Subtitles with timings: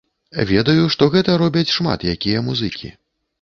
[0.51, 2.93] Ведаю, што гэта робяць шмат якія музыкі.